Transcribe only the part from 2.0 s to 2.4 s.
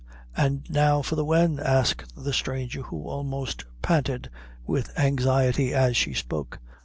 the